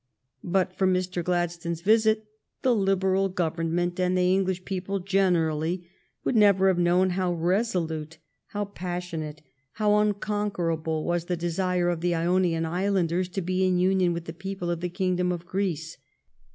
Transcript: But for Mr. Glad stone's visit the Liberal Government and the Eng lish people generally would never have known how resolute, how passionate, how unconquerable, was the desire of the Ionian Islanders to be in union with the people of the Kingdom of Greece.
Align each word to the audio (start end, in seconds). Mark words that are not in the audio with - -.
But 0.43 0.73
for 0.73 0.87
Mr. 0.87 1.23
Glad 1.23 1.51
stone's 1.51 1.81
visit 1.81 2.25
the 2.63 2.73
Liberal 2.73 3.29
Government 3.29 3.99
and 3.99 4.17
the 4.17 4.33
Eng 4.33 4.45
lish 4.45 4.65
people 4.65 4.97
generally 4.99 5.87
would 6.23 6.35
never 6.35 6.69
have 6.69 6.79
known 6.79 7.11
how 7.11 7.31
resolute, 7.33 8.17
how 8.47 8.65
passionate, 8.65 9.43
how 9.73 9.97
unconquerable, 9.99 11.03
was 11.05 11.25
the 11.25 11.37
desire 11.37 11.89
of 11.89 12.01
the 12.01 12.15
Ionian 12.15 12.65
Islanders 12.65 13.29
to 13.29 13.43
be 13.43 13.63
in 13.63 13.77
union 13.77 14.11
with 14.11 14.25
the 14.25 14.33
people 14.33 14.71
of 14.71 14.79
the 14.81 14.89
Kingdom 14.89 15.31
of 15.31 15.45
Greece. 15.45 15.99